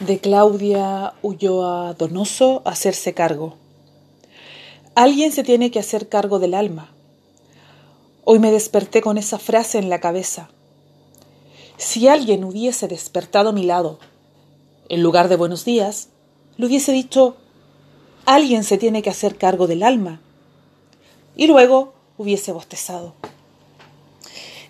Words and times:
de 0.00 0.18
Claudia 0.18 1.14
Ulloa 1.22 1.94
Donoso, 1.94 2.62
hacerse 2.64 3.14
cargo. 3.14 3.56
Alguien 4.94 5.32
se 5.32 5.44
tiene 5.44 5.70
que 5.70 5.78
hacer 5.78 6.08
cargo 6.08 6.38
del 6.38 6.54
alma. 6.54 6.92
Hoy 8.24 8.38
me 8.38 8.50
desperté 8.50 9.02
con 9.02 9.18
esa 9.18 9.38
frase 9.38 9.78
en 9.78 9.88
la 9.88 10.00
cabeza. 10.00 10.48
Si 11.76 12.08
alguien 12.08 12.44
hubiese 12.44 12.88
despertado 12.88 13.50
a 13.50 13.52
mi 13.52 13.64
lado, 13.64 13.98
en 14.88 15.02
lugar 15.02 15.28
de 15.28 15.36
buenos 15.36 15.64
días, 15.64 16.08
le 16.56 16.66
hubiese 16.66 16.92
dicho, 16.92 17.36
alguien 18.26 18.64
se 18.64 18.78
tiene 18.78 19.02
que 19.02 19.10
hacer 19.10 19.36
cargo 19.36 19.66
del 19.66 19.82
alma. 19.82 20.20
Y 21.36 21.46
luego 21.46 21.94
hubiese 22.18 22.52
bostezado. 22.52 23.14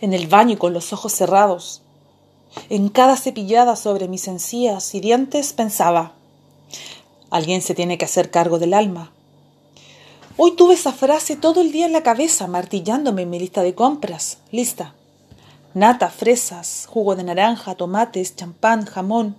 En 0.00 0.12
el 0.12 0.27
baño 0.27 0.59
con 0.59 0.72
los 0.72 0.93
ojos 0.93 1.12
cerrados, 1.12 1.83
en 2.71 2.89
cada 2.89 3.16
cepillada 3.16 3.77
sobre 3.77 4.09
mis 4.09 4.29
encías 4.29 4.95
y 4.95 5.00
dientes 5.00 5.53
pensaba, 5.53 6.12
alguien 7.31 7.62
se 7.62 7.75
tiene 7.75 7.99
que 7.99 8.04
hacer 8.04 8.31
cargo 8.31 8.58
del 8.58 8.75
alma. 8.75 9.12
Hoy 10.36 10.57
tuve 10.57 10.75
esa 10.75 10.93
frase 10.93 11.36
todo 11.36 11.61
el 11.61 11.71
día 11.71 11.86
en 11.86 11.93
la 11.93 12.03
cabeza, 12.03 12.48
martillándome 12.48 13.22
en 13.22 13.31
mi 13.31 13.39
lista 13.39 13.62
de 13.62 13.75
compras. 13.75 14.39
Lista. 14.50 14.95
Nata, 15.75 16.11
fresas, 16.11 16.86
jugo 16.89 17.14
de 17.14 17.22
naranja, 17.22 17.76
tomates, 17.76 18.35
champán, 18.35 18.84
jamón. 18.84 19.36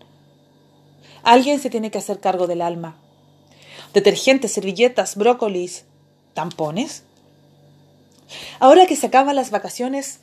Alguien 1.24 1.60
se 1.60 1.70
tiene 1.70 1.92
que 1.92 1.98
hacer 1.98 2.20
cargo 2.20 2.48
del 2.48 2.62
alma. 2.62 2.96
Detergentes, 3.94 4.54
servilletas, 4.54 5.16
brócolis, 5.16 5.84
tampones. 6.34 7.04
Ahora 8.60 8.86
que 8.86 8.96
se 8.96 9.08
acaban 9.08 9.36
las 9.36 9.52
vacaciones, 9.52 10.20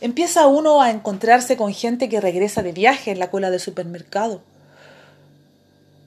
Empieza 0.00 0.46
uno 0.46 0.80
a 0.80 0.90
encontrarse 0.90 1.56
con 1.56 1.74
gente 1.74 2.08
que 2.08 2.20
regresa 2.20 2.62
de 2.62 2.72
viaje 2.72 3.10
en 3.10 3.18
la 3.18 3.30
cola 3.30 3.50
del 3.50 3.58
supermercado. 3.58 4.42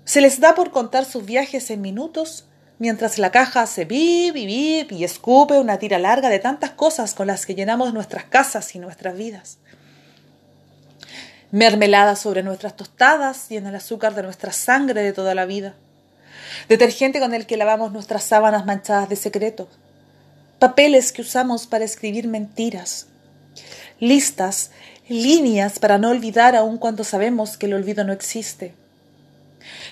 Se 0.05 0.21
les 0.21 0.39
da 0.39 0.55
por 0.55 0.71
contar 0.71 1.03
sus 1.03 1.25
viajes 1.25 1.69
en 1.69 1.81
minutos, 1.81 2.45
mientras 2.79 3.17
la 3.17 3.31
caja 3.31 3.61
hace 3.61 3.83
bip 3.83 4.35
y 4.35 4.45
bip 4.45 4.91
y 4.93 5.03
escupe 5.03 5.59
una 5.59 5.77
tira 5.77 5.99
larga 5.99 6.29
de 6.29 6.39
tantas 6.39 6.71
cosas 6.71 7.13
con 7.13 7.27
las 7.27 7.45
que 7.45 7.53
llenamos 7.53 7.93
nuestras 7.93 8.23
casas 8.23 8.73
y 8.75 8.79
nuestras 8.79 9.17
vidas. 9.17 9.57
Mermelada 11.51 12.15
sobre 12.15 12.43
nuestras 12.43 12.77
tostadas 12.77 13.51
y 13.51 13.57
en 13.57 13.67
el 13.67 13.75
azúcar 13.75 14.15
de 14.15 14.23
nuestra 14.23 14.53
sangre 14.53 15.03
de 15.03 15.11
toda 15.11 15.35
la 15.35 15.45
vida. 15.45 15.75
Detergente 16.69 17.19
con 17.19 17.33
el 17.33 17.45
que 17.45 17.57
lavamos 17.57 17.91
nuestras 17.91 18.23
sábanas 18.23 18.65
manchadas 18.65 19.09
de 19.09 19.17
secretos. 19.17 19.67
Papeles 20.59 21.11
que 21.11 21.23
usamos 21.23 21.67
para 21.67 21.83
escribir 21.83 22.27
mentiras 22.27 23.07
listas, 23.99 24.71
líneas 25.07 25.79
para 25.79 25.97
no 25.97 26.09
olvidar 26.09 26.55
aun 26.55 26.77
cuando 26.77 27.03
sabemos 27.03 27.57
que 27.57 27.67
el 27.67 27.73
olvido 27.73 28.03
no 28.03 28.13
existe. 28.13 28.73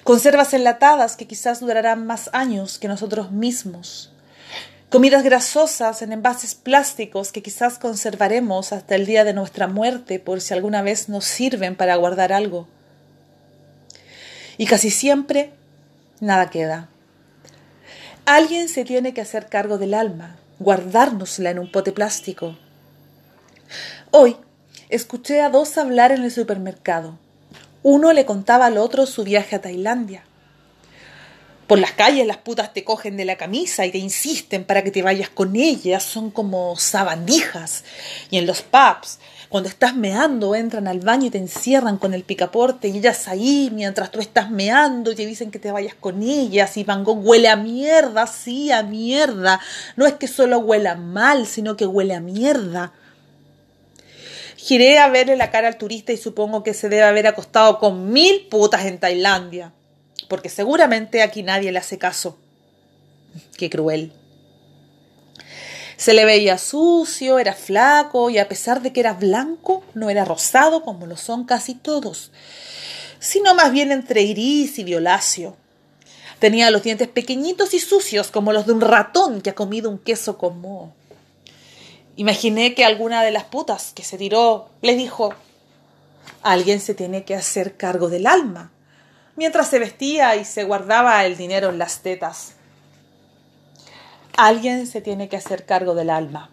Conservas 0.03 0.53
enlatadas 0.53 1.15
que 1.15 1.27
quizás 1.27 1.59
durarán 1.59 2.05
más 2.05 2.29
años 2.33 2.79
que 2.79 2.87
nosotros 2.87 3.31
mismos. 3.31 4.11
Comidas 4.89 5.23
grasosas 5.23 6.01
en 6.01 6.11
envases 6.11 6.55
plásticos 6.55 7.31
que 7.31 7.43
quizás 7.43 7.77
conservaremos 7.77 8.73
hasta 8.73 8.95
el 8.95 9.05
día 9.05 9.23
de 9.23 9.33
nuestra 9.33 9.67
muerte 9.67 10.19
por 10.19 10.41
si 10.41 10.53
alguna 10.53 10.81
vez 10.81 11.09
nos 11.09 11.25
sirven 11.25 11.75
para 11.75 11.95
guardar 11.95 12.33
algo. 12.33 12.67
Y 14.57 14.65
casi 14.65 14.89
siempre 14.89 15.51
nada 16.19 16.49
queda. 16.49 16.89
Alguien 18.25 18.67
se 18.67 18.83
tiene 18.83 19.13
que 19.13 19.21
hacer 19.21 19.47
cargo 19.47 19.77
del 19.77 19.93
alma, 19.93 20.37
guardárnosla 20.57 21.51
en 21.51 21.59
un 21.59 21.71
pote 21.71 21.91
plástico. 21.91 22.57
Hoy 24.11 24.37
escuché 24.89 25.41
a 25.41 25.49
dos 25.49 25.77
hablar 25.77 26.11
en 26.11 26.23
el 26.23 26.31
supermercado. 26.31 27.17
Uno 27.83 28.11
le 28.13 28.25
contaba 28.25 28.65
al 28.65 28.77
otro 28.77 29.05
su 29.05 29.23
viaje 29.23 29.55
a 29.55 29.61
Tailandia. 29.61 30.23
Por 31.69 31.77
las 31.77 31.91
calles 31.91 32.25
las 32.25 32.37
putas 32.37 32.73
te 32.73 32.83
cogen 32.83 33.15
de 33.15 33.25
la 33.25 33.37
camisa 33.37 33.85
y 33.85 33.91
te 33.91 33.99
insisten 33.99 34.63
para 34.63 34.83
que 34.83 34.89
te 34.89 35.03
vayas 35.03 35.29
con 35.29 35.55
ellas, 35.55 36.01
son 36.01 36.31
como 36.31 36.75
sabandijas. 36.75 37.83
Y 38.31 38.39
en 38.39 38.47
los 38.47 38.63
pubs, 38.63 39.19
cuando 39.49 39.69
estás 39.69 39.95
meando, 39.95 40.55
entran 40.55 40.87
al 40.87 40.99
baño 40.99 41.27
y 41.27 41.29
te 41.29 41.37
encierran 41.37 41.97
con 41.97 42.15
el 42.15 42.23
picaporte 42.23 42.87
y 42.87 42.97
ellas 42.97 43.27
ahí 43.27 43.69
mientras 43.71 44.09
tú 44.09 44.19
estás 44.19 44.49
meando 44.49 45.11
y 45.11 45.15
te 45.15 45.27
dicen 45.27 45.51
que 45.51 45.59
te 45.59 45.71
vayas 45.71 45.93
con 45.93 46.23
ellas 46.23 46.75
y 46.75 46.83
Van 46.83 47.03
huele 47.05 47.49
a 47.49 47.55
mierda, 47.55 48.25
sí, 48.25 48.71
a 48.71 48.81
mierda. 48.81 49.59
No 49.95 50.07
es 50.07 50.13
que 50.13 50.27
solo 50.27 50.57
huela 50.57 50.95
mal, 50.95 51.45
sino 51.45 51.77
que 51.77 51.85
huele 51.85 52.15
a 52.15 52.19
mierda. 52.19 52.93
Giré 54.61 54.99
a 54.99 55.07
verle 55.07 55.37
la 55.37 55.51
cara 55.51 55.69
al 55.69 55.77
turista 55.77 56.11
y 56.11 56.17
supongo 56.17 56.63
que 56.63 56.73
se 56.73 56.89
debe 56.89 57.03
haber 57.03 57.27
acostado 57.27 57.79
con 57.79 58.11
mil 58.11 58.47
putas 58.47 58.85
en 58.85 58.99
Tailandia, 58.99 59.71
porque 60.27 60.49
seguramente 60.49 61.21
aquí 61.21 61.43
nadie 61.43 61.71
le 61.71 61.79
hace 61.79 61.97
caso. 61.97 62.37
Qué 63.57 63.69
cruel. 63.69 64.11
Se 65.95 66.13
le 66.13 66.25
veía 66.25 66.57
sucio, 66.57 67.39
era 67.39 67.53
flaco 67.53 68.29
y 68.29 68.37
a 68.37 68.49
pesar 68.49 68.81
de 68.81 68.91
que 68.91 68.99
era 68.99 69.13
blanco, 69.13 69.81
no 69.93 70.09
era 70.09 70.25
rosado 70.25 70.83
como 70.83 71.05
lo 71.05 71.15
son 71.15 71.45
casi 71.45 71.73
todos, 71.73 72.33
sino 73.17 73.55
más 73.55 73.71
bien 73.71 73.93
entre 73.93 74.23
iris 74.23 74.77
y 74.77 74.83
violáceo. 74.83 75.55
Tenía 76.39 76.69
los 76.69 76.83
dientes 76.83 77.07
pequeñitos 77.07 77.73
y 77.73 77.79
sucios 77.79 78.29
como 78.29 78.51
los 78.51 78.65
de 78.65 78.73
un 78.73 78.81
ratón 78.81 79.39
que 79.39 79.51
ha 79.51 79.55
comido 79.55 79.89
un 79.89 79.99
queso 79.99 80.37
con 80.37 80.59
moho. 80.59 80.98
Imaginé 82.19 82.75
que 82.75 82.83
alguna 82.83 83.23
de 83.23 83.31
las 83.31 83.45
putas 83.45 83.93
que 83.95 84.03
se 84.03 84.17
tiró 84.17 84.67
le 84.81 84.93
dijo, 84.95 85.33
alguien 86.43 86.81
se 86.81 86.93
tiene 86.93 87.23
que 87.23 87.33
hacer 87.33 87.77
cargo 87.77 88.09
del 88.09 88.27
alma, 88.27 88.73
mientras 89.37 89.69
se 89.69 89.79
vestía 89.79 90.35
y 90.35 90.43
se 90.43 90.65
guardaba 90.65 91.25
el 91.25 91.37
dinero 91.37 91.69
en 91.69 91.77
las 91.77 92.01
tetas. 92.01 92.55
Alguien 94.35 94.85
se 94.85 94.99
tiene 94.99 95.29
que 95.29 95.37
hacer 95.37 95.65
cargo 95.65 95.95
del 95.95 96.09
alma. 96.09 96.49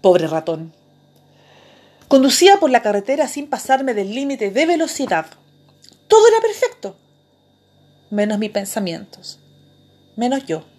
Pobre 0.00 0.26
ratón. 0.26 0.72
Conducía 2.08 2.58
por 2.58 2.70
la 2.70 2.80
carretera 2.80 3.28
sin 3.28 3.46
pasarme 3.46 3.92
del 3.92 4.14
límite 4.14 4.50
de 4.50 4.64
velocidad. 4.64 5.26
Todo 6.08 6.28
era 6.28 6.40
perfecto, 6.40 6.96
menos 8.08 8.38
mis 8.38 8.52
pensamientos, 8.52 9.38
menos 10.16 10.46
yo. 10.46 10.71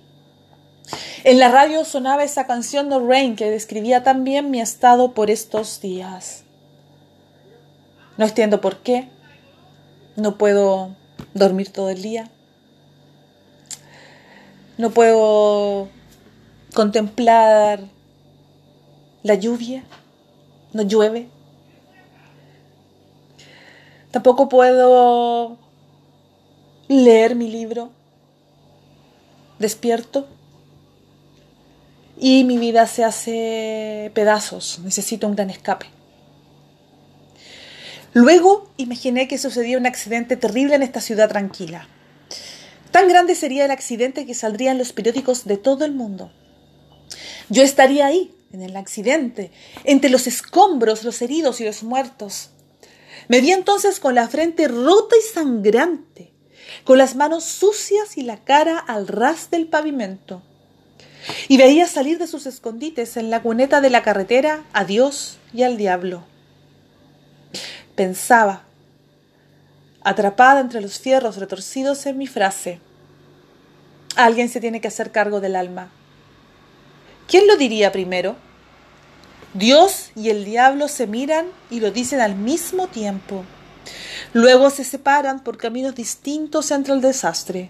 En 1.24 1.40
la 1.40 1.50
radio 1.50 1.86
sonaba 1.86 2.24
esa 2.24 2.46
canción 2.46 2.90
de 2.90 3.00
Rain 3.00 3.36
que 3.36 3.50
describía 3.50 4.04
también 4.04 4.52
mi 4.52 4.60
estado 4.60 5.14
por 5.14 5.30
estos 5.30 5.80
días. 5.80 6.44
No 8.18 8.26
entiendo 8.26 8.60
por 8.62 8.78
qué. 8.78 9.10
No 10.16 10.38
puedo 10.38 10.96
dormir 11.34 11.72
todo 11.72 11.90
el 11.90 12.02
día. 12.02 12.30
No 14.78 14.92
puedo 14.92 15.88
contemplar 16.74 17.80
la 19.24 19.36
lluvia. 19.36 19.84
No 20.74 20.84
llueve. 20.84 21.30
Tampoco 24.12 24.50
puedo 24.50 25.58
leer 26.90 27.36
mi 27.36 27.50
libro. 27.50 27.92
Despierto 29.58 30.28
y 32.26 32.46
mi 32.46 32.58
vida 32.58 32.88
se 32.88 33.04
hace 33.04 34.10
pedazos, 34.14 34.80
necesito 34.82 35.28
un 35.28 35.36
gran 35.36 35.50
escape. 35.50 35.88
Luego 38.14 38.72
imaginé 38.78 39.28
que 39.28 39.38
sucedía 39.38 39.78
un 39.78 39.86
accidente 39.86 40.38
terrible 40.38 40.76
en 40.76 40.84
esta 40.84 41.02
ciudad 41.02 41.28
tranquila. 41.28 41.86
Tan 42.92 43.10
grande 43.10 43.36
sería 43.36 43.66
el 43.66 43.72
accidente 43.72 44.26
que 44.26 44.36
saldría 44.36 44.72
en 44.72 44.78
los 44.78 44.94
periódicos 44.94 45.44
de 45.44 45.58
todo 45.58 45.84
el 45.84 45.92
mundo. 45.92 46.32
Yo 47.50 47.62
estaría 47.62 48.06
ahí, 48.06 48.34
en 48.54 48.62
el 48.62 48.78
accidente, 48.78 49.52
entre 49.84 50.10
los 50.10 50.26
escombros, 50.26 51.04
los 51.04 51.22
heridos 51.22 51.60
y 51.60 51.66
los 51.66 51.84
muertos. 51.84 52.52
Me 53.28 53.42
vi 53.42 53.52
entonces 53.52 54.00
con 54.00 54.16
la 54.16 54.30
frente 54.30 54.70
rota 54.70 55.18
y 55.18 55.34
sangrante, 55.34 56.32
con 56.86 56.98
las 56.98 57.18
manos 57.18 57.44
sucias 57.44 58.18
y 58.18 58.22
la 58.22 58.46
cara 58.46 58.80
al 58.80 59.10
ras 59.10 59.52
del 59.52 59.68
pavimento 59.68 60.42
y 61.48 61.58
veía 61.58 61.88
salir 61.88 62.18
de 62.18 62.28
sus 62.28 62.46
escondites 62.46 63.18
en 63.18 63.30
la 63.30 63.42
cuneta 63.42 63.82
de 63.82 63.90
la 63.90 64.04
carretera 64.04 64.64
a 64.74 64.86
Dios 64.86 65.38
y 65.54 65.64
al 65.64 65.78
diablo. 65.78 66.24
Pensaba, 67.96 68.64
atrapada 70.02 70.60
entre 70.60 70.82
los 70.82 71.00
fierros 71.00 71.38
retorcidos 71.38 72.06
en 72.06 72.18
mi 72.18 72.28
frase, 72.28 72.80
alguien 74.16 74.50
se 74.50 74.60
tiene 74.60 74.82
que 74.82 74.88
hacer 74.88 75.12
cargo 75.12 75.42
del 75.42 75.56
alma. 75.56 75.90
¿Quién 77.28 77.48
lo 77.48 77.56
diría 77.58 77.92
primero? 77.92 78.36
Dios 79.54 80.12
y 80.16 80.30
el 80.30 80.46
diablo 80.46 80.88
se 80.88 81.08
miran 81.08 81.46
y 81.70 81.80
lo 81.80 81.92
dicen 81.92 82.22
al 82.22 82.36
mismo 82.36 82.88
tiempo. 82.88 83.44
Luego 84.34 84.70
se 84.70 84.84
separan 84.84 85.44
por 85.44 85.58
caminos 85.58 85.94
distintos 85.94 86.72
entre 86.72 86.94
el 86.94 87.02
desastre. 87.02 87.70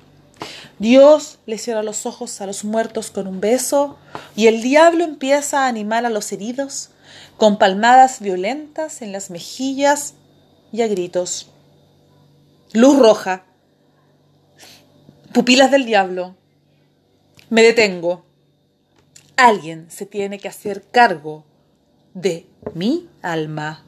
Dios 0.79 1.39
le 1.45 1.57
cierra 1.57 1.83
los 1.83 2.05
ojos 2.05 2.41
a 2.41 2.45
los 2.45 2.63
muertos 2.63 3.11
con 3.11 3.27
un 3.27 3.39
beso 3.39 3.97
y 4.35 4.47
el 4.47 4.61
diablo 4.61 5.03
empieza 5.03 5.63
a 5.63 5.67
animar 5.67 6.05
a 6.05 6.09
los 6.09 6.31
heridos 6.31 6.89
con 7.37 7.57
palmadas 7.57 8.19
violentas 8.19 9.01
en 9.01 9.11
las 9.11 9.29
mejillas 9.29 10.15
y 10.71 10.81
a 10.81 10.87
gritos. 10.87 11.49
Luz 12.73 12.97
roja. 12.97 13.45
Pupilas 15.33 15.71
del 15.71 15.85
diablo. 15.85 16.35
Me 17.49 17.61
detengo. 17.61 18.23
Alguien 19.35 19.89
se 19.89 20.05
tiene 20.05 20.39
que 20.39 20.47
hacer 20.47 20.83
cargo 20.91 21.43
de 22.13 22.47
mi 22.73 23.07
alma. 23.21 23.83